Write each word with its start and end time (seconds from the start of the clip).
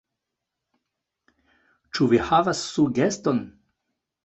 Ĉu 1.95 2.09
vi 2.15 2.23
havas 2.31 2.65
sugeston? 2.73 3.47